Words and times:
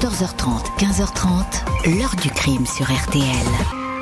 14h30, 0.00 0.78
15h30, 0.78 1.98
l'heure 1.98 2.14
du 2.22 2.30
crime 2.30 2.64
sur 2.66 2.84
RTL. 2.84 3.24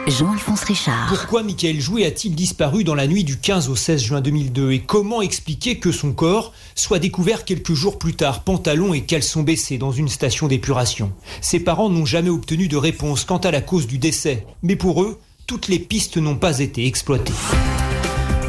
Jean-Alphonse 0.06 0.64
Richard. 0.64 1.06
Pourquoi 1.08 1.42
Michael 1.42 1.80
Jouy 1.80 2.04
a-t-il 2.04 2.34
disparu 2.34 2.84
dans 2.84 2.94
la 2.94 3.06
nuit 3.06 3.24
du 3.24 3.38
15 3.38 3.70
au 3.70 3.76
16 3.76 4.02
juin 4.02 4.20
2002 4.20 4.72
et 4.72 4.80
comment 4.80 5.22
expliquer 5.22 5.78
que 5.78 5.92
son 5.92 6.12
corps 6.12 6.52
soit 6.74 6.98
découvert 6.98 7.46
quelques 7.46 7.72
jours 7.72 7.98
plus 7.98 8.12
tard, 8.12 8.42
pantalon 8.42 8.92
et 8.92 9.04
caleçon 9.04 9.42
baissés 9.42 9.78
dans 9.78 9.92
une 9.92 10.08
station 10.08 10.48
d'épuration? 10.48 11.12
Ses 11.40 11.60
parents 11.60 11.88
n'ont 11.88 12.04
jamais 12.04 12.28
obtenu 12.28 12.68
de 12.68 12.76
réponse 12.76 13.24
quant 13.24 13.38
à 13.38 13.50
la 13.50 13.62
cause 13.62 13.86
du 13.86 13.96
décès, 13.96 14.44
mais 14.62 14.76
pour 14.76 15.02
eux, 15.02 15.18
toutes 15.46 15.68
les 15.68 15.78
pistes 15.78 16.18
n'ont 16.18 16.36
pas 16.36 16.58
été 16.58 16.86
exploitées. 16.86 17.32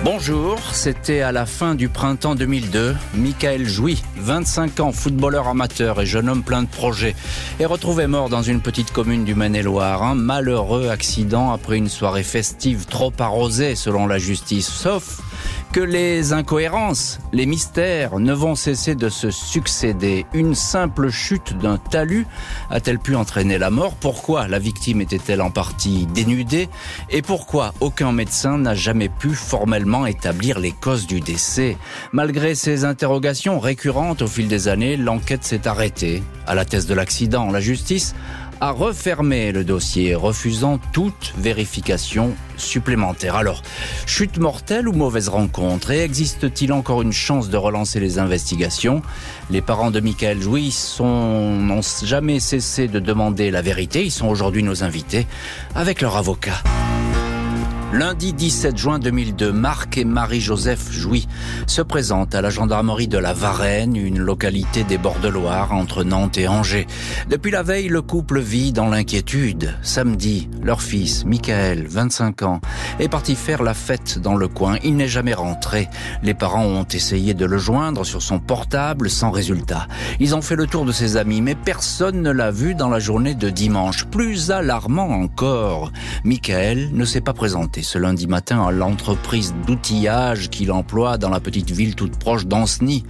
Bonjour, 0.10 0.58
c'était 0.72 1.20
à 1.20 1.34
la 1.34 1.46
fin 1.46 1.76
du 1.76 1.90
printemps 1.90 2.34
2002. 2.34 2.96
Michael 3.16 3.68
Jouy, 3.68 4.02
25 4.16 4.80
ans, 4.80 4.92
footballeur 4.94 5.50
amateur 5.50 6.00
et 6.00 6.06
jeune 6.06 6.30
homme 6.30 6.44
plein 6.44 6.64
de 6.64 6.70
projets, 6.70 7.14
est 7.60 7.66
retrouvé 7.66 8.08
mort 8.08 8.30
dans 8.30 8.42
une 8.42 8.62
petite 8.62 8.94
commune 8.94 9.26
du 9.26 9.36
Maine-et-Loire. 9.36 10.04
Un 10.04 10.16
malheureux 10.16 10.88
accident 10.88 11.52
après 11.52 11.76
une 11.76 11.90
soirée 11.90 12.24
festive 12.24 12.86
trop 12.86 13.12
arrosée 13.20 13.76
selon 13.76 14.08
la 14.08 14.18
justice, 14.18 14.70
sauf 14.70 15.20
que 15.72 15.80
les 15.80 16.34
incohérences, 16.34 17.20
les 17.34 17.46
mystères 17.46 18.20
ne 18.20 18.34
vont 18.34 18.56
cesser 18.56 18.96
de 18.96 19.10
se 19.10 19.32
succéder. 19.32 20.26
Une 20.34 20.56
simple 20.56 21.10
chute 21.10 21.58
d'un 21.58 21.78
talus 21.78 22.26
a-t-elle 22.70 23.00
pu 23.00 23.16
entraîner 23.16 23.58
la 23.58 23.70
mort? 23.70 23.94
Pourquoi 23.96 24.48
la 24.48 24.60
victime 24.60 25.02
était-elle 25.02 25.42
en 25.42 25.52
partie 25.52 26.08
dénudée? 26.08 26.70
Et 27.10 27.22
pourquoi 27.22 27.74
aucun 27.80 28.12
médecin 28.12 28.58
n'a 28.58 28.76
jamais 28.76 29.10
pu 29.10 29.30
formellement 29.30 30.06
établir 30.06 30.60
les 30.60 30.72
causes 30.72 31.08
du 31.08 31.20
décès? 31.20 31.78
Malgré 32.12 32.56
ces 32.56 32.86
interrogations 32.86 33.60
récurrentes 33.60 34.22
au 34.22 34.28
fil 34.28 34.48
des 34.48 34.68
années, 34.68 34.98
l'enquête 34.98 35.44
s'est 35.44 35.68
arrêtée. 35.68 36.24
À 36.46 36.56
la 36.56 36.66
thèse 36.66 36.88
de 36.88 36.94
l'accident, 36.94 37.52
la 37.52 37.60
justice 37.60 38.16
a 38.62 38.72
refermé 38.72 39.52
le 39.52 39.64
dossier, 39.64 40.16
refusant 40.16 40.80
toute 40.92 41.34
vérification 41.38 42.36
supplémentaire. 42.58 43.36
Alors, 43.36 43.62
chute 44.06 44.40
mortelle 44.40 44.88
ou 44.88 44.94
mauvaise 44.94 45.30
rencontre? 45.30 45.92
Et 45.92 46.04
existe-t-il 46.04 46.74
encore 46.74 47.02
une 47.02 47.14
chance 47.14 47.50
de 47.50 47.58
relancer 47.58 48.00
les 48.00 48.20
investigations? 48.20 49.02
Les 49.50 49.62
parents 49.62 49.92
de 49.92 50.00
Michael 50.00 50.42
Jouy 50.42 50.76
n'ont 51.00 51.82
jamais 52.04 52.40
cessé 52.40 52.88
de 52.88 53.00
demander 53.00 53.52
la 53.52 53.62
vérité. 53.62 54.04
Ils 54.04 54.12
sont 54.12 54.28
aujourd'hui 54.28 54.64
nos 54.64 54.84
invités 54.84 55.28
avec 55.76 56.02
leur 56.02 56.18
avocat. 56.18 56.64
Lundi 57.94 58.34
17 58.34 58.78
juin 58.78 59.00
2002, 59.00 59.54
Marc 59.54 59.98
et 59.98 60.04
Marie-Joseph 60.04 60.92
Jouy 60.92 61.26
se 61.68 61.82
présentent 61.82 62.36
à 62.36 62.42
la 62.42 62.50
gendarmerie 62.50 63.08
de 63.08 63.18
la 63.18 63.32
Varenne, 63.32 63.96
une 63.96 64.20
localité 64.20 64.84
des 64.84 64.98
bords 64.98 65.22
de 65.22 65.30
Loire 65.30 65.72
entre 65.72 66.04
Nantes 66.04 66.38
et 66.38 66.50
Angers. 66.50 66.86
Depuis 67.30 67.50
la 67.50 67.64
veille, 67.64 67.88
le 67.88 68.02
couple 68.02 68.42
vit 68.42 68.74
dans 68.74 68.90
l'inquiétude. 68.90 69.74
Samedi, 69.84 70.50
leur 70.62 70.82
fils, 70.82 71.24
Michael, 71.24 71.88
25 71.88 72.42
ans, 72.42 72.60
est 73.00 73.08
parti 73.08 73.36
faire 73.36 73.64
la 73.64 73.74
fête 73.74 74.20
dans 74.20 74.36
le 74.36 74.50
coin. 74.50 74.76
Il 74.84 74.98
n'est 74.98 75.08
jamais 75.08 75.34
rentré. 75.34 75.88
Les 76.24 76.34
parents 76.34 76.66
ont 76.66 76.88
essayé 76.92 77.34
de 77.34 77.46
le 77.46 77.58
joindre 77.58 78.06
sur 78.06 78.22
son 78.22 78.40
portable 78.40 79.10
sans 79.10 79.32
résultat. 79.32 79.88
Ils 80.20 80.36
ont 80.36 80.42
fait 80.42 80.58
le 80.58 80.68
tour 80.68 80.84
de 80.84 80.92
ses 80.92 81.16
amis, 81.16 81.40
mais 81.40 81.56
personne 81.56 82.22
ne 82.22 82.32
l'a 82.32 82.52
vu 82.52 82.76
dans 82.76 82.90
la 82.90 83.00
journée 83.00 83.34
de 83.34 83.50
dimanche. 83.50 84.04
Plus 84.08 84.52
alarmant 84.52 85.10
encore, 85.10 85.94
Michael 86.26 86.90
ne 86.92 87.06
s'est 87.06 87.22
pas 87.22 87.34
présenté 87.34 87.78
ce 87.88 87.98
lundi 87.98 88.28
matin 88.28 88.62
à 88.68 88.72
l'entreprise 88.72 89.56
d'outillage 89.66 90.50
qu'il 90.50 90.74
emploie 90.74 91.18
dans 91.18 91.30
la 91.30 91.40
petite 91.40 91.72
ville 91.72 91.96
toute 91.96 92.20
proche 92.20 92.46
d'Anceny. 92.46 93.06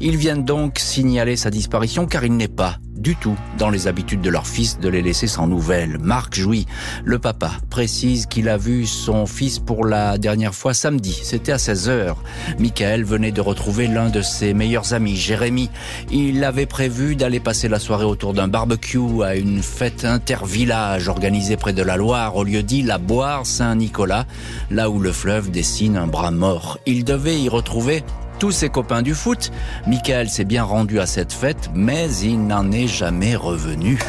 Ils 0.00 0.16
viennent 0.16 0.46
donc 0.46 0.78
signaler 0.78 1.36
sa 1.36 1.50
disparition 1.50 2.06
car 2.06 2.24
il 2.24 2.34
n'est 2.34 2.48
pas 2.48 2.78
du 2.96 3.16
tout 3.16 3.36
dans 3.58 3.70
les 3.70 3.86
habitudes 3.88 4.20
de 4.20 4.30
leur 4.30 4.46
fils 4.46 4.78
de 4.78 4.88
les 4.88 5.02
laisser 5.02 5.26
sans 5.26 5.46
nouvelles. 5.46 5.98
Marc 5.98 6.34
Jouy, 6.34 6.66
le 7.04 7.18
papa, 7.18 7.52
précise 7.70 8.26
qu'il 8.26 8.48
a 8.48 8.56
vu 8.56 8.86
son 8.86 9.26
fils 9.26 9.58
pour 9.58 9.84
la 9.84 10.18
dernière 10.18 10.54
fois 10.54 10.74
samedi. 10.74 11.18
C'était 11.22 11.52
à 11.52 11.58
16 11.58 11.88
heures. 11.88 12.22
Michael 12.58 13.04
venait 13.04 13.32
de 13.32 13.40
retrouver 13.40 13.86
l'un 13.86 14.08
de 14.08 14.22
ses 14.22 14.54
meilleurs 14.54 14.94
amis, 14.94 15.16
Jérémy. 15.16 15.70
Il 16.10 16.44
avait 16.44 16.66
prévu 16.66 17.16
d'aller 17.16 17.40
passer 17.40 17.68
la 17.68 17.78
soirée 17.78 18.04
autour 18.04 18.34
d'un 18.34 18.48
barbecue 18.48 19.22
à 19.24 19.36
une 19.36 19.62
fête 19.62 20.04
intervillage 20.04 21.08
organisée 21.08 21.56
près 21.56 21.72
de 21.72 21.82
la 21.82 21.96
Loire, 21.96 22.36
au 22.36 22.44
lieu 22.44 22.62
dit 22.62 22.82
la 22.82 22.98
Boire 22.98 23.46
Saint-Nicolas, 23.46 24.26
là 24.70 24.90
où 24.90 25.00
le 25.00 25.12
fleuve 25.12 25.50
dessine 25.50 25.96
un 25.96 26.06
bras 26.06 26.30
mort. 26.30 26.78
Il 26.86 27.04
devait 27.04 27.40
y 27.40 27.48
retrouver 27.48 28.04
tous 28.42 28.50
ses 28.50 28.70
copains 28.70 29.02
du 29.02 29.14
foot. 29.14 29.52
Michael 29.86 30.28
s'est 30.28 30.44
bien 30.44 30.64
rendu 30.64 30.98
à 30.98 31.06
cette 31.06 31.32
fête, 31.32 31.70
mais 31.76 32.12
il 32.12 32.44
n'en 32.44 32.72
est 32.72 32.88
jamais 32.88 33.36
revenu. 33.36 34.00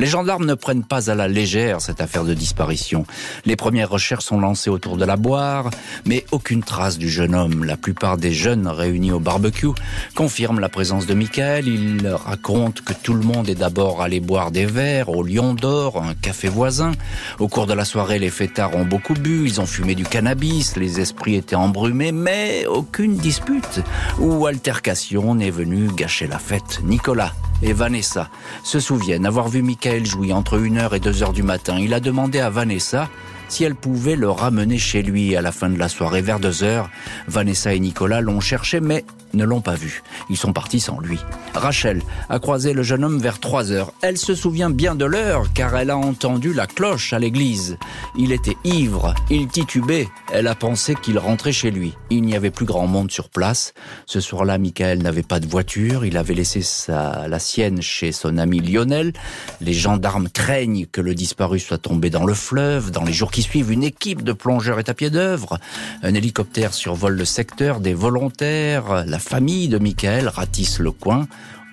Les 0.00 0.06
gendarmes 0.06 0.46
ne 0.46 0.54
prennent 0.54 0.82
pas 0.82 1.10
à 1.10 1.14
la 1.14 1.28
légère 1.28 1.82
cette 1.82 2.00
affaire 2.00 2.24
de 2.24 2.32
disparition. 2.32 3.04
Les 3.44 3.54
premières 3.54 3.90
recherches 3.90 4.24
sont 4.24 4.40
lancées 4.40 4.70
autour 4.70 4.96
de 4.96 5.04
la 5.04 5.16
boire, 5.16 5.68
mais 6.06 6.24
aucune 6.32 6.62
trace 6.62 6.96
du 6.96 7.10
jeune 7.10 7.34
homme. 7.34 7.64
La 7.64 7.76
plupart 7.76 8.16
des 8.16 8.32
jeunes 8.32 8.66
réunis 8.66 9.12
au 9.12 9.20
barbecue 9.20 9.68
confirment 10.14 10.58
la 10.58 10.70
présence 10.70 11.04
de 11.04 11.12
Michael. 11.12 11.68
Ils 11.68 12.08
racontent 12.08 12.80
que 12.82 12.94
tout 12.94 13.12
le 13.12 13.20
monde 13.20 13.50
est 13.50 13.54
d'abord 13.54 14.00
allé 14.00 14.20
boire 14.20 14.50
des 14.50 14.64
verres 14.64 15.10
au 15.10 15.22
Lion 15.22 15.52
d'Or, 15.52 16.02
un 16.02 16.14
café 16.14 16.48
voisin. 16.48 16.92
Au 17.38 17.48
cours 17.48 17.66
de 17.66 17.74
la 17.74 17.84
soirée, 17.84 18.18
les 18.18 18.30
fêtards 18.30 18.76
ont 18.76 18.86
beaucoup 18.86 19.12
bu, 19.12 19.44
ils 19.44 19.60
ont 19.60 19.66
fumé 19.66 19.94
du 19.94 20.04
cannabis, 20.04 20.78
les 20.78 21.00
esprits 21.00 21.34
étaient 21.34 21.56
embrumés, 21.56 22.12
mais 22.12 22.64
aucune 22.64 23.18
dispute 23.18 23.82
ou 24.18 24.46
altercation 24.46 25.34
n'est 25.34 25.50
venue 25.50 25.88
gâcher 25.94 26.26
la 26.26 26.38
fête. 26.38 26.80
Nicolas 26.84 27.34
et 27.62 27.74
Vanessa 27.74 28.30
se 28.64 28.80
souviennent 28.80 29.26
avoir 29.26 29.48
vu 29.48 29.60
Michael 29.60 29.89
jouer 29.98 30.32
entre 30.32 30.58
1h 30.58 30.94
et 30.96 31.00
2h 31.00 31.32
du 31.32 31.42
matin. 31.42 31.76
Il 31.78 31.94
a 31.94 32.00
demandé 32.00 32.40
à 32.40 32.50
Vanessa 32.50 33.08
si 33.50 33.64
elle 33.64 33.74
pouvait 33.74 34.16
le 34.16 34.30
ramener 34.30 34.78
chez 34.78 35.02
lui 35.02 35.36
à 35.36 35.42
la 35.42 35.52
fin 35.52 35.68
de 35.68 35.78
la 35.78 35.88
soirée 35.88 36.22
vers 36.22 36.40
2h. 36.40 36.86
Vanessa 37.26 37.74
et 37.74 37.80
Nicolas 37.80 38.22
l'ont 38.22 38.40
cherché 38.40 38.80
mais 38.80 39.04
ne 39.34 39.44
l'ont 39.44 39.60
pas 39.60 39.74
vu. 39.74 40.02
Ils 40.28 40.36
sont 40.36 40.52
partis 40.52 40.80
sans 40.80 40.98
lui. 41.00 41.18
Rachel 41.54 42.02
a 42.28 42.38
croisé 42.38 42.72
le 42.72 42.82
jeune 42.82 43.04
homme 43.04 43.18
vers 43.18 43.38
3 43.38 43.72
heures. 43.72 43.92
Elle 44.02 44.18
se 44.18 44.34
souvient 44.34 44.70
bien 44.70 44.94
de 44.94 45.04
l'heure 45.04 45.52
car 45.52 45.76
elle 45.76 45.90
a 45.90 45.96
entendu 45.96 46.52
la 46.52 46.66
cloche 46.66 47.12
à 47.12 47.18
l'église. 47.18 47.76
Il 48.18 48.32
était 48.32 48.56
ivre, 48.64 49.14
il 49.30 49.48
titubait. 49.48 50.08
Elle 50.32 50.46
a 50.46 50.54
pensé 50.54 50.94
qu'il 50.94 51.18
rentrait 51.18 51.52
chez 51.52 51.70
lui. 51.70 51.94
Il 52.10 52.22
n'y 52.22 52.34
avait 52.34 52.50
plus 52.50 52.66
grand 52.66 52.86
monde 52.86 53.10
sur 53.10 53.28
place. 53.28 53.74
Ce 54.06 54.20
soir-là, 54.20 54.58
Michael 54.58 55.02
n'avait 55.02 55.22
pas 55.22 55.40
de 55.40 55.46
voiture. 55.46 56.04
Il 56.04 56.16
avait 56.16 56.34
laissé 56.34 56.62
sa, 56.62 57.28
la 57.28 57.38
sienne 57.38 57.82
chez 57.82 58.12
son 58.12 58.38
ami 58.38 58.60
Lionel. 58.60 59.12
Les 59.60 59.74
gendarmes 59.74 60.28
craignent 60.28 60.86
que 60.86 61.00
le 61.00 61.14
disparu 61.14 61.58
soit 61.58 61.78
tombé 61.78 62.10
dans 62.10 62.24
le 62.24 62.34
fleuve. 62.34 62.90
Dans 62.90 63.04
les 63.04 63.12
jours 63.12 63.30
qui 63.30 63.39
suivent, 63.42 63.70
une 63.70 63.82
équipe 63.82 64.22
de 64.22 64.32
plongeurs 64.32 64.78
est 64.78 64.88
à 64.88 64.94
pied 64.94 65.10
d'œuvre. 65.10 65.58
Un 66.02 66.14
hélicoptère 66.14 66.74
survole 66.74 67.16
le 67.16 67.24
secteur, 67.24 67.80
des 67.80 67.94
volontaires, 67.94 69.04
la 69.06 69.18
famille 69.18 69.68
de 69.68 69.78
Michael 69.78 70.28
ratisse 70.28 70.78
le 70.78 70.90
coin. 70.90 71.26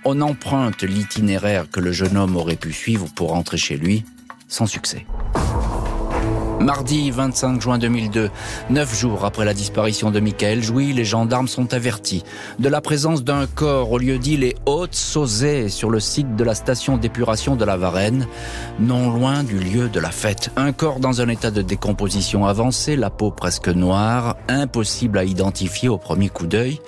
On 0.05 0.21
emprunte 0.21 0.83
l'itinéraire 0.83 1.65
que 1.69 1.79
le 1.79 1.91
jeune 1.91 2.17
homme 2.17 2.35
aurait 2.35 2.55
pu 2.55 2.71
suivre 2.71 3.07
pour 3.13 3.29
rentrer 3.29 3.57
chez 3.57 3.77
lui, 3.77 4.05
sans 4.47 4.65
succès. 4.65 5.05
Mardi 6.67 7.11
25 7.11 7.61
juin 7.61 7.77
2002, 7.77 8.29
neuf 8.71 8.99
jours 8.99 9.23
après 9.23 9.45
la 9.45 9.53
disparition 9.53 10.11
de 10.11 10.19
Michael 10.19 10.61
Jouy, 10.61 10.91
les 10.91 11.05
gendarmes 11.05 11.47
sont 11.47 11.73
avertis 11.73 12.25
de 12.59 12.67
la 12.67 12.81
présence 12.81 13.23
d'un 13.23 13.47
corps 13.47 13.89
au 13.89 13.97
lieu 13.97 14.17
dit 14.17 14.35
les 14.35 14.53
Hautes-Sauzées 14.65 15.69
sur 15.69 15.89
le 15.89 16.01
site 16.01 16.35
de 16.35 16.43
la 16.43 16.55
station 16.55 16.97
d'épuration 16.97 17.55
de 17.55 17.63
la 17.63 17.77
Varenne, 17.77 18.27
non 18.81 19.11
loin 19.11 19.43
du 19.43 19.59
lieu 19.59 19.87
de 19.87 20.01
la 20.01 20.11
fête. 20.11 20.51
Un 20.57 20.73
corps 20.73 20.99
dans 20.99 21.21
un 21.21 21.29
état 21.29 21.51
de 21.51 21.61
décomposition 21.61 22.45
avancée, 22.45 22.97
la 22.97 23.11
peau 23.11 23.31
presque 23.31 23.69
noire, 23.69 24.35
impossible 24.49 25.19
à 25.19 25.23
identifier 25.23 25.87
au 25.87 25.97
premier 25.97 26.27
coup 26.27 26.47
d'œil. 26.47 26.81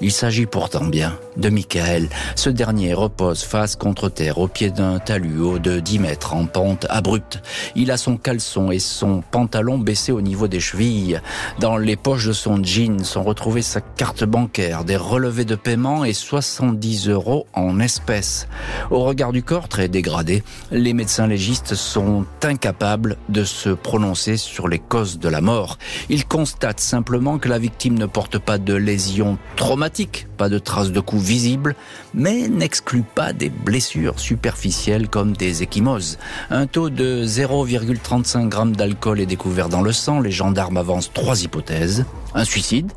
Il 0.00 0.12
s'agit 0.12 0.46
pourtant 0.46 0.84
bien 0.84 1.18
de 1.36 1.48
Michael. 1.48 2.08
Ce 2.36 2.50
dernier 2.50 2.94
repose 2.94 3.42
face 3.42 3.74
contre 3.74 4.08
terre 4.08 4.38
au 4.38 4.46
pied 4.46 4.70
d'un 4.70 5.00
talus 5.00 5.40
haut 5.40 5.58
de 5.58 5.80
10 5.80 5.98
mètres 5.98 6.34
en 6.34 6.46
pente 6.46 6.86
abrupte. 6.88 7.42
Il 7.74 7.90
a 7.90 7.96
son 7.96 8.16
caleçon 8.16 8.70
et 8.70 8.78
son 8.78 9.22
pantalon 9.28 9.76
baissés 9.76 10.12
au 10.12 10.20
niveau 10.20 10.46
des 10.46 10.60
chevilles. 10.60 11.20
Dans 11.58 11.76
les 11.76 11.96
poches 11.96 12.26
de 12.26 12.32
son 12.32 12.62
jean 12.62 13.02
sont 13.04 13.24
retrouvées 13.24 13.62
sa 13.62 13.80
carte 13.80 14.22
bancaire, 14.22 14.84
des 14.84 14.96
relevés 14.96 15.44
de 15.44 15.56
paiement 15.56 16.04
et 16.04 16.12
70 16.12 17.08
euros 17.08 17.48
en 17.52 17.80
espèces. 17.80 18.46
Au 18.92 19.02
regard 19.02 19.32
du 19.32 19.42
corps 19.42 19.68
très 19.68 19.88
dégradé, 19.88 20.44
les 20.70 20.92
médecins 20.92 21.26
légistes 21.26 21.74
sont 21.74 22.24
incapables 22.44 23.16
de 23.28 23.42
se 23.42 23.70
prononcer 23.70 24.36
sur 24.36 24.68
les 24.68 24.78
causes 24.78 25.18
de 25.18 25.28
la 25.28 25.40
mort. 25.40 25.76
Ils 26.08 26.24
constatent 26.24 26.80
simplement 26.80 27.38
que 27.38 27.48
la 27.48 27.58
victime 27.58 27.98
ne 27.98 28.06
porte 28.06 28.38
pas 28.38 28.58
de 28.58 28.74
lésions 28.74 29.38
traumatiques 29.56 29.87
pas 30.36 30.48
de 30.48 30.58
traces 30.58 30.92
de 30.92 31.00
coups 31.00 31.22
visibles, 31.22 31.74
mais 32.14 32.48
n'exclut 32.48 33.02
pas 33.02 33.32
des 33.32 33.48
blessures 33.48 34.18
superficielles 34.20 35.08
comme 35.08 35.32
des 35.32 35.62
échymoses. 35.62 36.18
Un 36.50 36.66
taux 36.66 36.90
de 36.90 37.24
0,35 37.24 38.52
g 38.52 38.76
d'alcool 38.76 39.20
est 39.20 39.26
découvert 39.26 39.68
dans 39.68 39.82
le 39.82 39.92
sang. 39.92 40.20
Les 40.20 40.30
gendarmes 40.30 40.76
avancent 40.76 41.12
trois 41.12 41.42
hypothèses. 41.42 42.04
Un 42.34 42.44
suicide, 42.44 42.92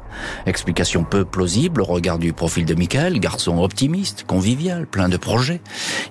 explication 0.45 1.03
peu 1.03 1.23
plausible 1.23 1.81
au 1.81 1.85
regard 1.85 2.19
du 2.19 2.33
profil 2.33 2.65
de 2.65 2.75
Michael, 2.75 3.19
garçon 3.19 3.59
optimiste, 3.59 4.25
convivial, 4.27 4.85
plein 4.85 5.09
de 5.09 5.17
projets. 5.17 5.61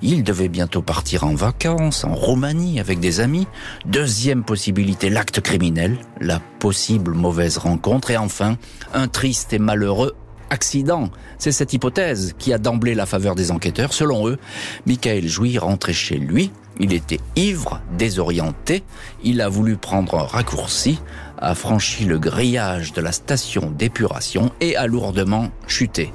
Il 0.03 0.25
devait 0.25 0.49
bientôt 0.49 0.83
partir 0.83 1.25
en 1.25 1.35
vacances 1.35 2.05
en 2.05 2.15
Roumanie 2.15 2.81
avec 2.81 2.99
des 2.99 3.21
amis. 3.21 3.47
Deuxième 3.85 4.43
possibilité, 4.43 5.11
l'acte 5.11 5.41
criminel, 5.41 5.99
la 6.21 6.41
possible 6.59 7.13
mauvaise 7.13 7.59
rencontre. 7.59 8.11
Et 8.11 8.17
enfin, 8.17 8.57
un 8.95 9.07
triste 9.07 9.53
et 9.53 9.59
malheureux 9.59 10.15
accident. 10.51 11.11
C'est 11.39 11.53
cette 11.53 11.73
hypothèse 11.73 12.35
qui 12.39 12.53
a 12.53 12.59
d'emblée 12.59 12.95
la 12.95 13.07
faveur 13.07 13.35
des 13.35 13.51
enquêteurs. 13.51 13.93
Selon 13.93 14.29
eux, 14.29 14.39
Michael 14.87 15.27
Jouy 15.27 15.59
rentrait 15.59 15.93
chez 15.93 16.17
lui. 16.17 16.51
Il 16.79 16.93
était 16.93 17.21
ivre, 17.37 17.81
désorienté. 17.97 18.83
Il 19.23 19.41
a 19.41 19.49
voulu 19.49 19.77
prendre 19.77 20.19
un 20.19 20.27
raccourci, 20.27 21.01
a 21.39 21.55
franchi 21.55 22.05
le 22.05 22.19
grillage 22.19 22.93
de 22.93 23.01
la 23.01 23.13
station 23.13 23.71
d'épuration 23.71 24.51
et 24.61 24.77
a 24.77 24.87
lourdement 24.87 25.51
chuté 25.67 26.13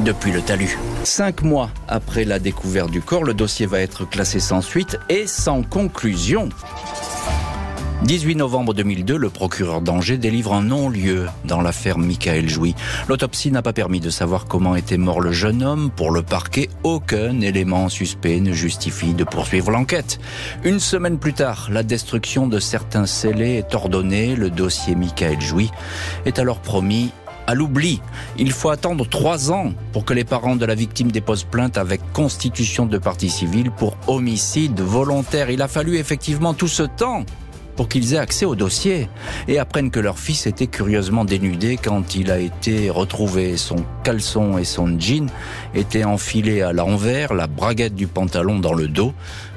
depuis 0.00 0.32
le 0.32 0.42
talus. 0.42 0.78
Cinq 1.04 1.42
mois 1.42 1.70
après 1.88 2.24
la 2.24 2.38
découverte 2.38 2.90
du 2.90 3.00
corps, 3.00 3.24
le 3.24 3.34
dossier 3.34 3.66
va 3.66 3.80
être 3.80 4.08
classé 4.08 4.40
sans 4.40 4.60
suite 4.60 4.98
et 5.08 5.26
sans 5.26 5.62
conclusion. 5.62 6.48
18 8.04 8.36
novembre 8.36 8.74
2002, 8.74 9.16
le 9.16 9.30
procureur 9.30 9.80
d'Angers 9.80 10.18
délivre 10.18 10.52
un 10.52 10.62
non-lieu 10.62 11.26
dans 11.44 11.62
l'affaire 11.62 11.98
Michael 11.98 12.48
Jouy. 12.48 12.74
L'autopsie 13.08 13.50
n'a 13.50 13.62
pas 13.62 13.72
permis 13.72 14.00
de 14.00 14.10
savoir 14.10 14.44
comment 14.44 14.76
était 14.76 14.98
mort 14.98 15.20
le 15.20 15.32
jeune 15.32 15.62
homme. 15.62 15.90
Pour 15.90 16.10
le 16.10 16.22
parquet, 16.22 16.68
aucun 16.84 17.40
élément 17.40 17.88
suspect 17.88 18.38
ne 18.40 18.52
justifie 18.52 19.14
de 19.14 19.24
poursuivre 19.24 19.70
l'enquête. 19.70 20.20
Une 20.62 20.78
semaine 20.78 21.18
plus 21.18 21.32
tard, 21.32 21.68
la 21.72 21.82
destruction 21.82 22.46
de 22.46 22.60
certains 22.60 23.06
scellés 23.06 23.54
est 23.54 23.74
ordonnée. 23.74 24.36
Le 24.36 24.50
dossier 24.50 24.94
Michael 24.94 25.40
Jouy 25.40 25.70
est 26.26 26.38
alors 26.38 26.60
promis 26.60 27.10
à 27.46 27.54
l'oubli. 27.54 28.00
Il 28.38 28.52
faut 28.52 28.70
attendre 28.70 29.08
trois 29.08 29.50
ans 29.50 29.72
pour 29.92 30.04
que 30.04 30.12
les 30.12 30.24
parents 30.24 30.56
de 30.56 30.66
la 30.66 30.74
victime 30.74 31.10
déposent 31.10 31.44
plainte 31.44 31.78
avec 31.78 32.00
constitution 32.12 32.86
de 32.86 32.98
partie 32.98 33.30
civile 33.30 33.70
pour 33.70 33.96
homicide 34.06 34.80
volontaire. 34.80 35.50
Il 35.50 35.62
a 35.62 35.68
fallu 35.68 35.96
effectivement 35.96 36.54
tout 36.54 36.68
ce 36.68 36.82
temps 36.82 37.24
pour 37.76 37.88
qu'ils 37.88 38.14
aient 38.14 38.18
accès 38.18 38.46
au 38.46 38.54
dossier 38.54 39.08
et 39.48 39.58
apprennent 39.58 39.90
que 39.90 40.00
leur 40.00 40.18
fils 40.18 40.46
était 40.46 40.66
curieusement 40.66 41.24
dénudé 41.24 41.76
quand 41.76 42.14
il 42.14 42.30
a 42.30 42.38
été 42.38 42.90
retrouvé. 42.90 43.56
Son 43.56 43.84
caleçon 44.02 44.58
et 44.58 44.64
son 44.64 44.98
jean 44.98 45.30
étaient 45.74 46.04
enfilés 46.04 46.62
à 46.62 46.72
l'envers, 46.72 47.34
la 47.34 47.46
braguette 47.46 47.94
du 47.94 48.06
pantalon 48.06 48.58
dans 48.58 48.74
le 48.74 48.88
dos. 48.88 49.12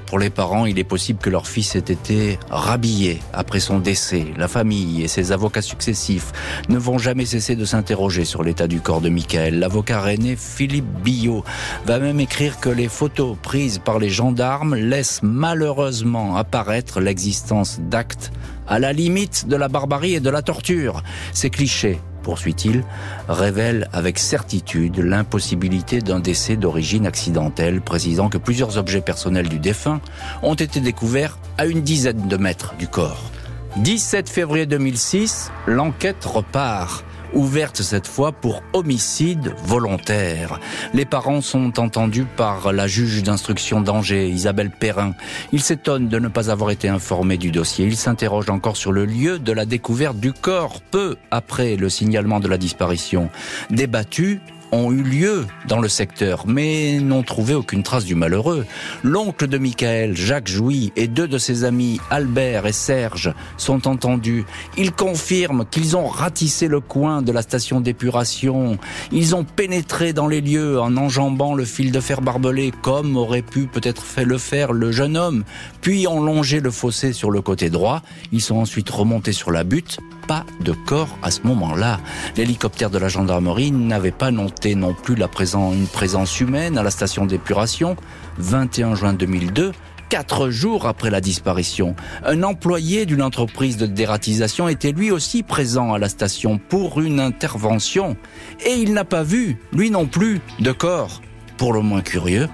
Pour 0.10 0.18
les 0.18 0.32
parents, 0.32 0.66
il 0.66 0.80
est 0.80 0.84
possible 0.84 1.20
que 1.20 1.30
leur 1.30 1.46
fils 1.46 1.76
ait 1.76 1.80
été 1.80 2.40
rhabillé 2.50 3.20
après 3.32 3.60
son 3.60 3.78
décès. 3.78 4.26
La 4.38 4.48
famille 4.48 5.04
et 5.04 5.08
ses 5.08 5.32
avocats 5.32 5.62
successifs 5.62 6.32
ne 6.68 6.80
vont 6.80 6.98
jamais 6.98 7.28
cesser 7.28 7.56
de 7.56 7.64
s'interroger 7.64 8.26
sur 8.26 8.42
l'état 8.42 8.68
du 8.68 8.82
corps 8.82 9.02
de 9.02 9.10
Michael. 9.10 9.60
L'avocat 9.60 10.02
René 10.02 10.36
Philippe 10.36 10.90
Billot 11.04 11.44
va 11.86 12.00
même 12.00 12.20
écrire 12.20 12.60
que 12.60 12.70
les 12.70 12.88
photos 12.88 13.38
prises 13.40 13.78
par 13.78 14.00
les 14.00 14.10
gendarmes 14.10 14.74
laissent 14.74 15.20
malheureusement 15.22 16.38
apparaître 16.38 17.02
l'existence 17.02 17.80
d'actes 17.80 18.32
à 18.68 18.80
la 18.80 18.94
limite 18.94 19.48
de 19.48 19.56
la 19.56 19.68
barbarie 19.68 20.16
et 20.16 20.20
de 20.20 20.30
la 20.32 20.42
torture. 20.42 21.04
Ces 21.34 21.52
clichés 21.52 22.00
poursuit-il, 22.22 22.84
révèle 23.28 23.90
avec 23.94 24.20
certitude 24.20 25.00
l'impossibilité 25.00 26.02
d'un 26.02 26.20
décès 26.20 26.56
d'origine 26.56 27.08
accidentelle, 27.08 27.82
précisant 27.82 28.30
que 28.30 28.38
plusieurs 28.38 28.78
objets 28.78 29.02
personnels 29.02 29.50
du 29.50 29.60
défunt 29.60 30.02
ont 30.44 30.56
été 30.56 30.80
découverts 30.80 31.38
à 31.58 31.66
une 31.66 31.82
dizaine 31.82 32.28
de 32.28 32.38
mètres 32.38 32.76
du 32.78 32.88
corps. 32.88 33.32
17 33.78 34.30
février 34.30 34.66
2006, 34.66 35.52
l'enquête 35.68 36.26
repart 36.26 37.06
ouverte 37.34 37.82
cette 37.82 38.08
fois 38.08 38.32
pour 38.32 38.64
homicide 38.74 39.54
volontaire. 39.64 40.60
Les 40.94 41.06
parents 41.06 41.42
sont 41.42 41.80
entendus 41.80 42.26
par 42.26 42.72
la 42.74 42.88
juge 42.88 43.24
d'instruction 43.24 43.82
d'Angers, 43.82 44.28
Isabelle 44.28 44.72
Perrin. 44.72 45.14
Ils 45.52 45.62
s'étonnent 45.62 46.10
de 46.10 46.20
ne 46.20 46.28
pas 46.28 46.50
avoir 46.50 46.72
été 46.72 46.88
informés 46.88 47.38
du 47.38 47.52
dossier. 47.52 47.86
Ils 47.86 47.98
s'interrogent 47.98 48.50
encore 48.50 48.78
sur 48.78 48.92
le 48.92 49.06
lieu 49.06 49.40
de 49.40 49.52
la 49.52 49.66
découverte 49.66 50.18
du 50.18 50.34
corps 50.34 50.82
peu 50.92 51.18
après 51.32 51.76
le 51.76 51.90
signalement 51.90 52.40
de 52.40 52.48
la 52.48 52.58
disparition. 52.58 53.30
Débattu, 53.70 54.42
ont 54.72 54.92
eu 54.92 55.02
lieu 55.02 55.48
dans 55.68 55.80
le 55.80 55.88
secteur, 55.88 56.46
mais 56.48 57.00
n'ont 57.00 57.24
trouvé 57.24 57.54
aucune 57.54 57.84
trace 57.84 58.06
du 58.06 58.16
malheureux. 58.16 58.66
L'oncle 59.04 59.48
de 59.48 59.58
Michael, 59.58 60.16
Jacques 60.16 60.48
Jouy, 60.48 60.92
et 60.96 61.08
deux 61.08 61.28
de 61.28 61.38
ses 61.38 61.64
amis, 61.64 62.00
Albert 62.10 62.66
et 62.66 62.72
Serge, 62.72 63.34
sont 63.58 63.88
entendus. 63.88 64.46
Ils 64.78 64.92
confirment 64.92 65.66
qu'ils 65.66 65.98
ont 65.98 66.08
ratissé 66.08 66.68
le 66.68 66.80
coin 66.80 67.22
de 67.22 67.32
la 67.32 67.42
station 67.42 67.82
d'épuration. 67.82 68.78
Ils 69.12 69.36
ont 69.36 69.44
pénétré 69.44 70.14
dans 70.14 70.28
les 70.28 70.42
lieux 70.42 70.80
en 70.80 70.98
enjambant 70.98 71.54
le 71.54 71.66
fil 71.66 71.92
de 71.92 72.00
fer 72.00 72.22
barbelé, 72.22 72.72
comme 72.82 73.18
aurait 73.18 73.42
pu 73.42 73.68
peut-être 73.68 74.04
le 74.24 74.38
faire 74.38 74.74
le 74.74 74.92
jeune 74.92 75.18
homme, 75.18 75.44
puis 75.82 76.08
ont 76.08 76.22
longé 76.22 76.60
le 76.60 76.72
fossé 76.72 77.14
sur 77.14 77.32
le 77.32 77.42
côté 77.42 77.70
droit. 77.70 78.02
Ils 78.32 78.42
sont 78.42 78.58
ensuite 78.58 78.90
remontés 78.90 79.34
sur 79.34 79.52
la 79.52 79.64
butte 79.64 80.00
pas 80.30 80.46
de 80.62 80.74
corps 80.74 81.18
à 81.24 81.32
ce 81.32 81.42
moment-là. 81.46 82.00
L'hélicoptère 82.38 82.92
de 82.92 83.00
la 83.00 83.08
gendarmerie 83.08 83.72
n'avait 83.72 84.12
pas 84.12 84.30
non 84.68 84.94
plus 84.94 85.16
la 85.16 85.28
présence, 85.28 85.74
une 85.74 85.88
présence 85.88 86.40
humaine 86.40 86.78
à 86.78 86.84
la 86.84 86.92
station 86.92 87.26
d'épuration. 87.26 87.96
21 88.38 88.96
juin 88.96 89.14
2002, 89.14 89.72
quatre 90.10 90.50
jours 90.50 90.86
après 90.86 91.10
la 91.10 91.22
disparition. 91.22 91.96
Un 92.26 92.44
employé 92.44 93.06
d'une 93.06 93.22
entreprise 93.22 93.78
de 93.78 93.86
dératisation 93.86 94.68
était 94.68 94.92
lui 94.92 95.12
aussi 95.12 95.44
présent 95.44 95.94
à 95.94 96.00
la 96.00 96.10
station 96.10 96.58
pour 96.58 97.00
une 97.00 97.20
intervention. 97.20 98.18
Et 98.66 98.74
il 98.74 98.94
n'a 98.94 99.06
pas 99.06 99.24
vu, 99.24 99.58
lui 99.74 99.92
non 99.92 100.06
plus, 100.06 100.42
de 100.60 100.72
corps. 100.72 101.22
Pour 101.58 101.74
le 101.74 101.82
moins 101.82 102.02
curieux, 102.02 102.48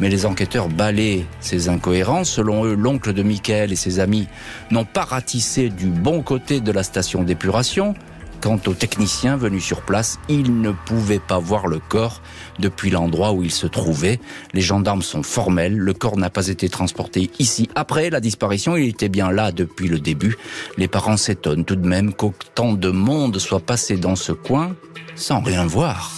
mais 0.00 0.08
les 0.08 0.24
enquêteurs 0.24 0.68
balaient 0.68 1.26
ces 1.40 1.68
incohérences. 1.68 2.30
Selon 2.30 2.64
eux, 2.64 2.74
l'oncle 2.74 3.12
de 3.12 3.22
Michael 3.22 3.72
et 3.72 3.76
ses 3.76 4.00
amis 4.00 4.28
n'ont 4.70 4.84
pas 4.84 5.04
ratissé 5.04 5.68
du 5.68 5.86
bon 5.86 6.22
côté 6.22 6.60
de 6.60 6.72
la 6.72 6.82
station 6.82 7.22
d'épuration. 7.22 7.94
Quant 8.40 8.60
aux 8.66 8.74
techniciens 8.74 9.36
venus 9.36 9.64
sur 9.64 9.82
place, 9.82 10.18
ils 10.28 10.60
ne 10.60 10.70
pouvaient 10.70 11.18
pas 11.18 11.38
voir 11.38 11.66
le 11.66 11.78
corps 11.78 12.20
depuis 12.58 12.90
l'endroit 12.90 13.32
où 13.32 13.42
il 13.42 13.50
se 13.50 13.66
trouvait. 13.66 14.20
Les 14.52 14.60
gendarmes 14.60 15.02
sont 15.02 15.22
formels, 15.22 15.76
le 15.76 15.92
corps 15.92 16.16
n'a 16.16 16.30
pas 16.30 16.48
été 16.48 16.68
transporté 16.68 17.30
ici. 17.38 17.68
Après 17.74 18.10
la 18.10 18.20
disparition, 18.20 18.76
il 18.76 18.88
était 18.88 19.08
bien 19.08 19.30
là 19.30 19.52
depuis 19.52 19.88
le 19.88 19.98
début. 19.98 20.36
Les 20.76 20.88
parents 20.88 21.16
s'étonnent 21.16 21.64
tout 21.64 21.76
de 21.76 21.86
même 21.86 22.12
qu'autant 22.12 22.72
de 22.72 22.90
monde 22.90 23.38
soit 23.38 23.60
passé 23.60 23.96
dans 23.96 24.16
ce 24.16 24.32
coin 24.32 24.76
sans 25.14 25.40
rien 25.40 25.66
voir. 25.66 26.12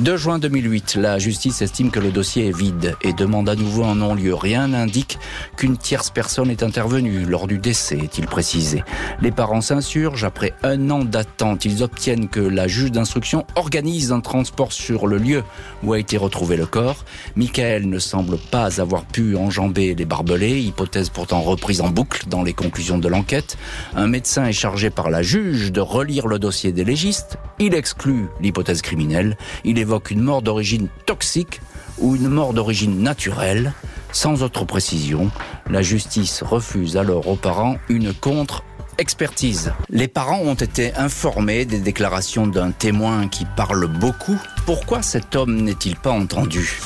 2 0.00 0.16
juin 0.16 0.38
2008, 0.38 0.94
la 0.94 1.18
justice 1.18 1.60
estime 1.60 1.90
que 1.90 2.00
le 2.00 2.10
dossier 2.10 2.48
est 2.48 2.56
vide 2.56 2.96
et 3.02 3.12
demande 3.12 3.50
à 3.50 3.54
nouveau 3.54 3.84
un 3.84 3.96
non-lieu. 3.96 4.34
Rien 4.34 4.68
n'indique 4.68 5.18
qu'une 5.58 5.76
tierce 5.76 6.08
personne 6.08 6.50
est 6.50 6.62
intervenue 6.62 7.26
lors 7.26 7.46
du 7.46 7.58
décès, 7.58 7.98
est-il 7.98 8.26
précisé. 8.26 8.82
Les 9.20 9.30
parents 9.30 9.60
s'insurgent. 9.60 10.24
Après 10.24 10.54
un 10.62 10.88
an 10.88 11.04
d'attente, 11.04 11.66
ils 11.66 11.82
obtiennent 11.82 12.28
que 12.28 12.40
la 12.40 12.66
juge 12.66 12.92
d'instruction 12.92 13.46
organise 13.56 14.10
un 14.10 14.20
transport 14.20 14.72
sur 14.72 15.06
le 15.06 15.18
lieu 15.18 15.42
où 15.82 15.92
a 15.92 15.98
été 15.98 16.16
retrouvé 16.16 16.56
le 16.56 16.64
corps. 16.64 17.04
Michael 17.36 17.86
ne 17.86 17.98
semble 17.98 18.38
pas 18.38 18.80
avoir 18.80 19.04
pu 19.04 19.36
enjamber 19.36 19.94
les 19.94 20.06
barbelés, 20.06 20.60
hypothèse 20.60 21.10
pourtant 21.10 21.42
reprise 21.42 21.82
en 21.82 21.90
boucle 21.90 22.26
dans 22.26 22.42
les 22.42 22.54
conclusions 22.54 22.96
de 22.96 23.08
l'enquête. 23.08 23.58
Un 23.94 24.06
médecin 24.06 24.46
est 24.46 24.52
chargé 24.52 24.88
par 24.88 25.10
la 25.10 25.20
juge 25.20 25.72
de 25.72 25.82
relire 25.82 26.26
le 26.26 26.38
dossier 26.38 26.72
des 26.72 26.84
légistes. 26.84 27.36
Il 27.58 27.74
exclut 27.74 28.28
l'hypothèse 28.40 28.80
criminelle. 28.80 29.36
Il 29.64 29.78
une 30.10 30.20
mort 30.20 30.42
d'origine 30.42 30.88
toxique 31.06 31.60
ou 31.98 32.16
une 32.16 32.28
mort 32.28 32.52
d'origine 32.52 33.02
naturelle. 33.02 33.72
Sans 34.12 34.42
autre 34.42 34.64
précision, 34.64 35.30
la 35.68 35.82
justice 35.82 36.42
refuse 36.42 36.96
alors 36.96 37.28
aux 37.28 37.36
parents 37.36 37.76
une 37.88 38.12
contre-expertise. 38.12 39.72
Les 39.88 40.08
parents 40.08 40.40
ont 40.40 40.54
été 40.54 40.94
informés 40.94 41.64
des 41.64 41.78
déclarations 41.78 42.46
d'un 42.46 42.70
témoin 42.70 43.28
qui 43.28 43.44
parle 43.56 43.86
beaucoup. 43.86 44.38
Pourquoi 44.66 45.02
cet 45.02 45.36
homme 45.36 45.60
n'est-il 45.60 45.96
pas 45.96 46.12
entendu? 46.12 46.80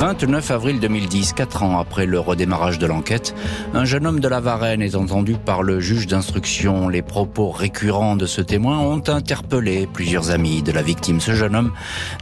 29 0.00 0.50
avril 0.50 0.80
2010, 0.80 1.34
quatre 1.34 1.62
ans 1.62 1.78
après 1.78 2.06
le 2.06 2.18
redémarrage 2.18 2.78
de 2.78 2.86
l'enquête, 2.86 3.34
un 3.74 3.84
jeune 3.84 4.06
homme 4.06 4.18
de 4.18 4.28
la 4.28 4.40
Varenne 4.40 4.80
est 4.80 4.94
entendu 4.94 5.34
par 5.34 5.62
le 5.62 5.78
juge 5.78 6.06
d'instruction. 6.06 6.88
Les 6.88 7.02
propos 7.02 7.50
récurrents 7.50 8.16
de 8.16 8.24
ce 8.24 8.40
témoin 8.40 8.78
ont 8.78 9.02
interpellé 9.08 9.86
plusieurs 9.86 10.30
amis 10.30 10.62
de 10.62 10.72
la 10.72 10.80
victime. 10.80 11.20
Ce 11.20 11.32
jeune 11.32 11.54
homme 11.54 11.72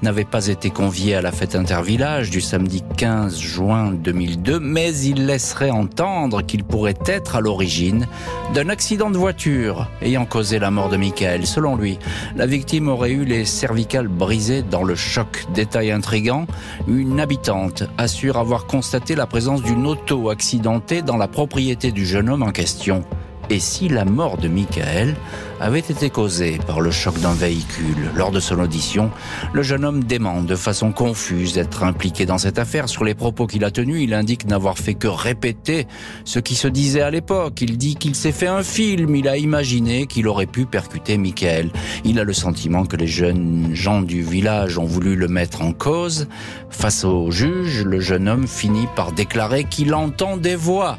n'avait 0.03 0.25
pas 0.25 0.49
été 0.49 0.71
convié 0.71 1.15
à 1.15 1.23
la 1.23 1.31
fête 1.31 1.55
intervillage 1.55 2.31
du 2.31 2.41
samedi 2.41 2.83
15 2.97 3.39
juin 3.39 3.93
2002, 3.93 4.59
mais 4.59 4.93
il 4.97 5.27
laisserait 5.27 5.71
entendre 5.71 6.43
qu'il 6.43 6.65
pourrait 6.65 6.99
être 7.07 7.37
à 7.37 7.41
l'origine 7.41 8.09
d'un 8.55 8.71
accident 8.71 9.09
de 9.09 9.19
voiture 9.19 9.89
ayant 10.03 10.25
causé 10.25 10.59
la 10.59 10.73
mort 10.73 10.89
de 10.89 10.97
Michael. 10.97 11.47
Selon 11.47 11.77
lui, 11.77 12.01
la 12.35 12.47
victime 12.47 12.89
aurait 12.89 13.13
eu 13.13 13.25
les 13.25 13.45
cervicales 13.45 14.09
brisées 14.09 14.63
dans 14.63 14.83
le 14.83 14.97
choc. 14.97 15.45
Détail 15.55 15.93
intrigant, 15.93 16.49
une 16.89 17.21
habitante 17.21 17.68
assure 17.97 18.37
avoir 18.37 18.67
constaté 18.67 19.15
la 19.15 19.27
présence 19.27 19.63
d'une 19.63 19.87
auto 19.87 20.31
accidentée 20.31 21.03
dans 21.03 21.17
la 21.17 21.29
propriété 21.29 21.93
du 21.93 22.07
jeune 22.07 22.29
homme 22.29 22.43
en 22.43 22.51
question. 22.51 23.05
Et 23.51 23.61
si 23.61 23.89
la 23.89 24.05
mort 24.05 24.37
de 24.37 24.49
Michael 24.49 25.17
avait 25.61 25.79
été 25.79 26.11
causée 26.11 26.59
par 26.67 26.81
le 26.81 26.91
choc 26.91 27.19
d'un 27.19 27.33
véhicule 27.33 28.11
Lors 28.15 28.31
de 28.31 28.41
son 28.41 28.59
audition, 28.59 29.11
le 29.53 29.63
jeune 29.63 29.85
homme 29.85 30.05
dément 30.05 30.43
de 30.43 30.55
façon 30.55 30.93
confuse 30.93 31.55
d'être 31.55 31.83
impliqué 31.83 32.27
dans 32.27 32.37
cette 32.37 32.59
affaire. 32.59 32.89
Sur 32.89 33.05
les 33.05 33.15
propos 33.15 33.47
qu'il 33.47 33.65
a 33.65 33.71
tenus, 33.71 34.03
il 34.03 34.13
indique 34.13 34.47
n'avoir 34.47 34.79
fait 34.79 34.95
que 34.95 35.09
répéter 35.09 35.87
ce 36.25 36.39
qui 36.39 36.55
se 36.55 36.69
disait 36.69 37.01
à 37.01 37.11
l'époque. 37.11 37.61
Il 37.63 37.79
dit 37.79 37.97
qu'il 37.97 38.15
s'est 38.15 38.33
fait 38.33 38.47
un 38.47 38.63
film, 38.63 39.17
il 39.17 39.29
a 39.29 39.39
imaginé 39.39 40.07
qu'il 40.07 40.29
aurait 40.29 40.47
pu 40.47 40.67
percuter 40.67 41.17
Michael. 41.17 41.71
Il 42.05 42.21
a 42.21 42.25
le 42.25 42.35
sentiment 42.35 42.85
que 42.85 42.97
les 42.97 43.07
jeunes 43.07 43.71
gens 43.73 44.03
du 44.03 44.23
village 44.23 44.79
ont 44.79 44.85
voulu 44.85 45.17
le 45.17 45.29
mettre 45.29 45.63
en 45.63 45.73
cause. 45.73 46.29
Face 46.71 47.05
au 47.05 47.31
juge, 47.31 47.83
le 47.85 47.99
jeune 47.99 48.29
homme 48.29 48.47
finit 48.47 48.89
par 48.95 49.13
déclarer 49.13 49.65
qu'il 49.65 49.95
entend 49.95 50.37
des 50.37 50.57
voix 50.57 50.99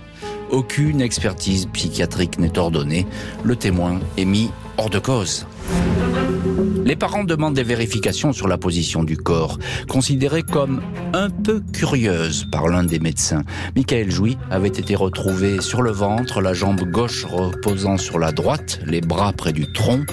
aucune 0.49 1.01
expertise 1.01 1.67
psychiatrique 1.67 2.39
n'est 2.39 2.57
ordonnée. 2.57 3.05
Le 3.43 3.55
témoin 3.55 3.99
est 4.17 4.25
mis 4.25 4.49
hors 4.77 4.89
de 4.89 4.99
cause. 4.99 5.45
Les 6.89 6.95
parents 6.95 7.23
demandent 7.23 7.53
des 7.53 7.61
vérifications 7.61 8.33
sur 8.33 8.47
la 8.47 8.57
position 8.57 9.03
du 9.03 9.15
corps, 9.15 9.59
considérée 9.87 10.41
comme 10.41 10.81
un 11.13 11.29
peu 11.29 11.61
curieuse 11.71 12.47
par 12.51 12.67
l'un 12.67 12.83
des 12.83 12.97
médecins. 12.97 13.43
Michael 13.75 14.09
Jouy 14.09 14.39
avait 14.49 14.69
été 14.69 14.95
retrouvé 14.95 15.61
sur 15.61 15.83
le 15.83 15.91
ventre, 15.91 16.41
la 16.41 16.55
jambe 16.55 16.81
gauche 16.89 17.25
reposant 17.25 17.97
sur 17.97 18.17
la 18.17 18.31
droite, 18.31 18.79
les 18.87 19.01
bras 19.01 19.33
près 19.33 19.53
du 19.53 19.71
tronc, 19.71 20.03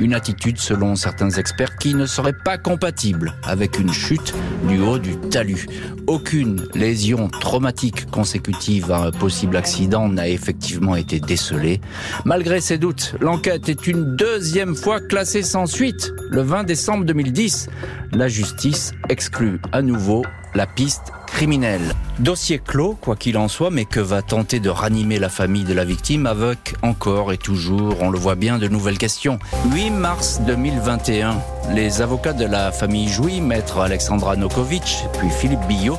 une 0.00 0.12
attitude 0.12 0.58
selon 0.58 0.96
certains 0.96 1.30
experts 1.30 1.76
qui 1.76 1.94
ne 1.94 2.04
serait 2.04 2.34
pas 2.44 2.58
compatible 2.58 3.34
avec 3.44 3.78
une 3.78 3.92
chute 3.92 4.34
du 4.66 4.80
haut 4.80 4.98
du 4.98 5.16
talus. 5.30 5.68
Aucune 6.08 6.66
lésion 6.74 7.28
traumatique 7.28 8.10
consécutive 8.10 8.90
à 8.90 9.04
un 9.04 9.10
possible 9.12 9.56
accident 9.56 10.08
n'a 10.08 10.28
effectivement 10.28 10.96
été 10.96 11.20
décelée. 11.20 11.80
Malgré 12.24 12.60
ces 12.60 12.76
doutes, 12.76 13.14
l'enquête 13.20 13.68
est 13.68 13.86
une 13.86 14.16
deuxième 14.16 14.74
fois 14.74 15.00
classée 15.00 15.44
sans 15.44 15.66
suite 15.66 16.12
le 16.30 16.42
20 16.42 16.64
décembre 16.64 17.04
2010, 17.04 17.68
la 18.12 18.28
justice 18.28 18.92
exclut 19.08 19.60
à 19.72 19.82
nouveau 19.82 20.24
la 20.54 20.66
piste 20.66 21.12
criminelle. 21.26 21.92
Dossier 22.20 22.60
clos, 22.64 22.96
quoi 23.00 23.16
qu'il 23.16 23.36
en 23.36 23.48
soit, 23.48 23.70
mais 23.70 23.84
que 23.84 24.00
va 24.00 24.22
tenter 24.22 24.60
de 24.60 24.70
ranimer 24.70 25.18
la 25.18 25.28
famille 25.28 25.64
de 25.64 25.74
la 25.74 25.84
victime 25.84 26.26
avec 26.26 26.74
encore 26.82 27.32
et 27.32 27.38
toujours, 27.38 28.00
on 28.00 28.10
le 28.10 28.18
voit 28.18 28.36
bien, 28.36 28.58
de 28.58 28.68
nouvelles 28.68 28.98
questions. 28.98 29.38
8 29.72 29.90
mars 29.90 30.40
2021, 30.46 31.36
les 31.72 32.02
avocats 32.02 32.32
de 32.32 32.44
la 32.44 32.72
famille 32.72 33.08
Jouy, 33.08 33.40
maître 33.40 33.80
Alexandra 33.80 34.36
Nokovic, 34.36 35.04
puis 35.18 35.30
Philippe 35.30 35.66
Billot, 35.66 35.98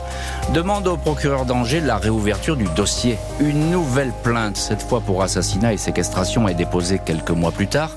demandent 0.54 0.88
au 0.88 0.98
procureur 0.98 1.46
d'Angers 1.46 1.82
la 1.82 1.98
réouverture 1.98 2.56
du 2.56 2.66
dossier. 2.76 3.18
Une 3.40 3.72
nouvelle 3.72 4.12
plainte, 4.24 4.58
cette 4.58 4.82
fois 4.82 5.02
pour 5.02 5.24
assassinat 5.24 5.74
et 5.74 5.78
séquestration, 5.78 6.48
est 6.48 6.54
déposée 6.54 7.00
quelques 7.04 7.32
mois 7.32 7.52
plus 7.52 7.68
tard. 7.68 7.92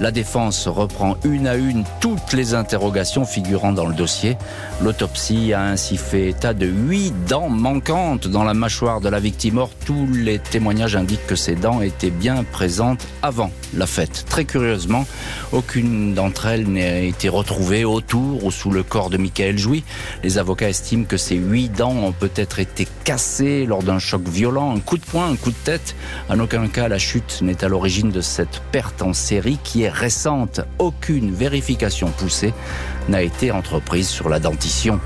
La 0.00 0.10
défense 0.10 0.66
reprend 0.66 1.16
une 1.24 1.46
à 1.46 1.56
une 1.56 1.84
toutes 2.00 2.32
les 2.32 2.54
interrogations 2.54 3.24
figurant 3.24 3.72
dans 3.72 3.86
le 3.86 3.94
dossier. 3.94 4.36
L'autopsie 4.82 5.52
a 5.52 5.62
ainsi 5.62 5.96
fait 5.96 6.30
état 6.30 6.54
de 6.54 6.66
huit 6.66 7.12
dents 7.28 7.48
manquantes 7.50 8.28
dans 8.28 8.44
la 8.44 8.54
mâchoire 8.54 9.00
de 9.00 9.08
la 9.08 9.20
victime. 9.20 9.58
Or, 9.58 9.70
tous 9.84 10.06
les 10.12 10.38
témoignages 10.38 10.96
indiquent 10.96 11.26
que 11.26 11.36
ces 11.36 11.54
dents 11.54 11.82
étaient 11.82 12.10
bien 12.10 12.44
présentes 12.44 13.06
avant 13.22 13.50
la 13.74 13.86
fête. 13.86 14.24
Très 14.28 14.44
curieusement, 14.44 15.06
aucune 15.52 16.14
d'entre 16.14 16.46
elles 16.46 16.66
n'a 16.70 17.09
été 17.10 17.28
retrouvée 17.28 17.84
autour 17.84 18.44
ou 18.44 18.50
sous 18.50 18.70
le 18.70 18.82
corps 18.82 19.10
de 19.10 19.16
Michael 19.16 19.58
Jouy. 19.58 19.84
Les 20.22 20.38
avocats 20.38 20.68
estiment 20.68 21.04
que 21.04 21.16
ces 21.16 21.34
huit 21.34 21.68
dents 21.68 21.90
ont 21.90 22.12
peut-être 22.12 22.60
été 22.60 22.86
cassées 23.04 23.66
lors 23.66 23.82
d'un 23.82 23.98
choc 23.98 24.26
violent, 24.26 24.74
un 24.74 24.80
coup 24.80 24.96
de 24.96 25.04
poing, 25.04 25.28
un 25.28 25.36
coup 25.36 25.50
de 25.50 25.56
tête. 25.64 25.94
En 26.28 26.38
aucun 26.38 26.66
cas, 26.68 26.88
la 26.88 26.98
chute 26.98 27.40
n'est 27.42 27.64
à 27.64 27.68
l'origine 27.68 28.10
de 28.10 28.20
cette 28.20 28.62
perte 28.72 29.02
en 29.02 29.12
série 29.12 29.58
qui 29.62 29.82
est 29.82 29.90
récente. 29.90 30.60
Aucune 30.78 31.34
vérification 31.34 32.10
poussée 32.10 32.54
n'a 33.08 33.22
été 33.22 33.50
entreprise 33.50 34.08
sur 34.08 34.28
la 34.28 34.38
dentition. 34.38 35.00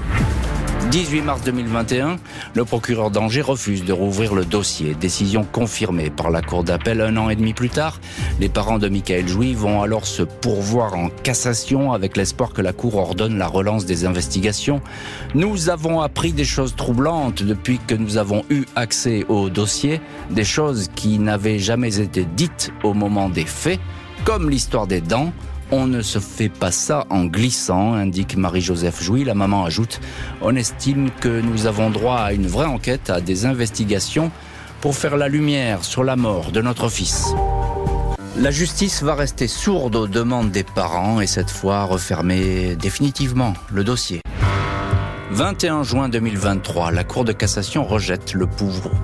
18 0.90 1.22
mars 1.22 1.42
2021, 1.44 2.18
le 2.54 2.64
procureur 2.64 3.10
d'Angers 3.10 3.40
refuse 3.40 3.84
de 3.84 3.92
rouvrir 3.92 4.34
le 4.34 4.44
dossier. 4.44 4.94
Décision 4.94 5.44
confirmée 5.44 6.10
par 6.10 6.30
la 6.30 6.42
cour 6.42 6.62
d'appel 6.62 7.00
un 7.00 7.16
an 7.16 7.30
et 7.30 7.36
demi 7.36 7.54
plus 7.54 7.70
tard. 7.70 8.00
Les 8.38 8.48
parents 8.48 8.78
de 8.78 8.88
Michael 8.88 9.26
Jouy 9.26 9.54
vont 9.54 9.82
alors 9.82 10.06
se 10.06 10.22
pourvoir 10.22 10.94
en 10.94 11.08
cassation 11.08 11.92
avec 11.92 12.16
l'espoir 12.16 12.52
que 12.52 12.62
la 12.62 12.72
cour 12.72 12.96
ordonne 12.96 13.38
la 13.38 13.46
relance 13.46 13.86
des 13.86 14.04
investigations. 14.04 14.80
Nous 15.34 15.68
avons 15.68 16.00
appris 16.00 16.32
des 16.32 16.44
choses 16.44 16.76
troublantes 16.76 17.42
depuis 17.42 17.80
que 17.86 17.94
nous 17.94 18.16
avons 18.16 18.44
eu 18.50 18.64
accès 18.76 19.24
au 19.28 19.50
dossier, 19.50 20.00
des 20.30 20.44
choses 20.44 20.90
qui 20.94 21.18
n'avaient 21.18 21.58
jamais 21.58 22.00
été 22.00 22.24
dites 22.36 22.72
au 22.82 22.94
moment 22.94 23.28
des 23.28 23.46
faits, 23.46 23.80
comme 24.24 24.50
l'histoire 24.50 24.86
des 24.86 25.00
dents 25.00 25.32
on 25.74 25.88
ne 25.88 26.02
se 26.02 26.20
fait 26.20 26.48
pas 26.48 26.70
ça 26.70 27.04
en 27.10 27.24
glissant, 27.24 27.94
indique 27.94 28.36
Marie-Joseph 28.36 29.02
Jouy. 29.02 29.24
La 29.24 29.34
maman 29.34 29.64
ajoute, 29.64 30.00
on 30.40 30.54
estime 30.54 31.10
que 31.10 31.40
nous 31.40 31.66
avons 31.66 31.90
droit 31.90 32.18
à 32.18 32.32
une 32.32 32.46
vraie 32.46 32.66
enquête, 32.66 33.10
à 33.10 33.20
des 33.20 33.44
investigations 33.44 34.30
pour 34.80 34.94
faire 34.94 35.16
la 35.16 35.28
lumière 35.28 35.84
sur 35.84 36.04
la 36.04 36.14
mort 36.14 36.52
de 36.52 36.60
notre 36.60 36.88
fils. 36.88 37.34
La 38.36 38.52
justice 38.52 39.02
va 39.02 39.14
rester 39.16 39.48
sourde 39.48 39.96
aux 39.96 40.06
demandes 40.06 40.52
des 40.52 40.64
parents 40.64 41.20
et 41.20 41.26
cette 41.26 41.50
fois 41.50 41.84
refermer 41.84 42.76
définitivement 42.76 43.54
le 43.72 43.82
dossier. 43.82 44.23
21 45.34 45.82
juin 45.82 46.08
2023, 46.08 46.92
la 46.92 47.02
Cour 47.02 47.24
de 47.24 47.32
cassation 47.32 47.82
rejette 47.84 48.34
le 48.34 48.46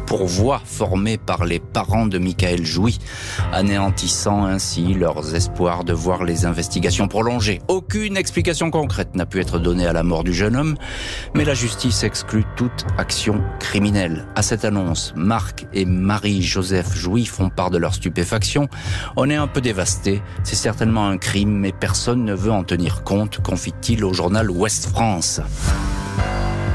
pourvoi 0.07 0.63
formé 0.65 1.19
par 1.19 1.45
les 1.45 1.59
parents 1.59 2.07
de 2.07 2.19
Michael 2.19 2.65
Jouy, 2.65 3.01
anéantissant 3.53 4.45
ainsi 4.45 4.95
leurs 4.95 5.35
espoirs 5.35 5.83
de 5.83 5.93
voir 5.93 6.23
les 6.23 6.47
investigations 6.47 7.09
prolongées. 7.09 7.61
Aucune 7.67 8.17
explication 8.17 8.71
concrète 8.71 9.17
n'a 9.17 9.27
pu 9.27 9.41
être 9.41 9.59
donnée 9.59 9.89
à 9.89 9.93
la 9.93 10.05
mort 10.05 10.23
du 10.23 10.33
jeune 10.33 10.55
homme, 10.55 10.77
mais 11.35 11.45
la 11.45 11.55
justice 11.55 12.05
exclut 12.05 12.45
toute 12.55 12.87
action 12.97 13.43
criminelle. 13.59 14.29
À 14.37 14.43
cette 14.43 14.65
annonce, 14.65 15.13
Marc 15.17 15.67
et 15.73 15.85
Marie-Joseph 15.85 16.95
Jouy 16.95 17.27
font 17.27 17.51
part 17.51 17.71
de 17.71 17.79
leur 17.79 17.95
stupéfaction. 17.95 18.69
On 19.17 19.29
est 19.31 19.37
un 19.37 19.49
peu 19.49 19.61
dévasté, 19.61 20.23
c'est 20.45 20.55
certainement 20.55 21.09
un 21.09 21.19
crime, 21.19 21.59
mais 21.59 21.73
personne 21.73 22.25
ne 22.25 22.35
veut 22.35 22.53
en 22.53 22.63
tenir 22.63 23.03
compte, 23.03 23.43
confie-t-il 23.43 24.05
au 24.05 24.13
journal 24.13 24.49
Ouest 24.49 24.91
France. 24.91 25.41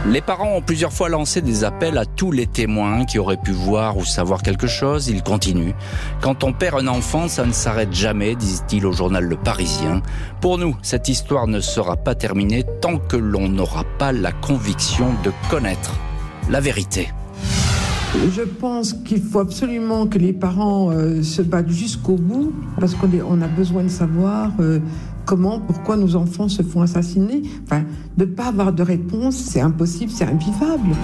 Les 0.07 0.21
parents 0.21 0.53
ont 0.55 0.61
plusieurs 0.61 0.93
fois 0.93 1.09
lancé 1.09 1.41
des 1.41 1.63
appels 1.63 1.97
à 1.97 2.05
tous 2.05 2.31
les 2.31 2.45
témoins 2.45 3.05
qui 3.05 3.17
auraient 3.17 3.41
pu 3.41 3.51
voir 3.51 3.97
ou 3.97 4.05
savoir 4.05 4.43
quelque 4.43 4.67
chose. 4.67 5.07
Ils 5.07 5.23
continuent. 5.23 5.73
Quand 6.21 6.43
on 6.43 6.53
perd 6.53 6.79
un 6.79 6.87
enfant, 6.87 7.27
ça 7.27 7.43
ne 7.43 7.51
s'arrête 7.51 7.91
jamais, 7.91 8.35
disent-ils 8.35 8.85
au 8.85 8.91
journal 8.91 9.23
Le 9.23 9.35
Parisien. 9.35 10.03
Pour 10.41 10.59
nous, 10.59 10.77
cette 10.83 11.09
histoire 11.09 11.47
ne 11.47 11.59
sera 11.59 11.97
pas 11.97 12.13
terminée 12.13 12.63
tant 12.81 12.99
que 12.99 13.17
l'on 13.17 13.49
n'aura 13.49 13.83
pas 13.97 14.11
la 14.11 14.31
conviction 14.31 15.07
de 15.23 15.31
connaître 15.49 15.95
la 16.49 16.59
vérité. 16.59 17.09
Je 18.33 18.41
pense 18.41 18.93
qu'il 18.93 19.21
faut 19.21 19.39
absolument 19.39 20.07
que 20.07 20.17
les 20.17 20.33
parents 20.33 20.91
euh, 20.91 21.21
se 21.23 21.41
battent 21.41 21.69
jusqu'au 21.69 22.15
bout 22.15 22.53
parce 22.79 22.95
qu'on 22.95 23.09
on 23.27 23.41
a 23.41 23.47
besoin 23.47 23.83
de 23.83 23.89
savoir 23.89 24.51
euh, 24.59 24.79
comment, 25.25 25.59
pourquoi 25.59 25.97
nos 25.97 26.15
enfants 26.15 26.47
se 26.49 26.61
font 26.63 26.81
assassiner. 26.81 27.43
Enfin, 27.63 27.83
ne 28.17 28.25
pas 28.25 28.47
avoir 28.47 28.73
de 28.73 28.83
réponse, 28.83 29.35
c'est 29.35 29.61
impossible, 29.61 30.11
c'est 30.11 30.25
invivable. 30.25 30.95